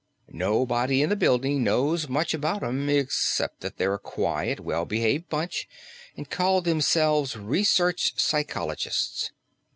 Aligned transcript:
Nobody 0.33 1.03
in 1.03 1.09
the 1.09 1.15
building 1.15 1.63
knows 1.63 2.09
much 2.09 2.33
about 2.33 2.63
'em, 2.63 2.89
except 2.89 3.61
that 3.61 3.77
they're 3.77 3.93
a 3.93 3.99
quiet, 3.99 4.59
well 4.59 4.83
behaved 4.83 5.29
bunch 5.29 5.67
and 6.17 6.27
call 6.27 6.59
themselves 6.63 7.37
research 7.37 8.13
psychologists. 8.19 9.31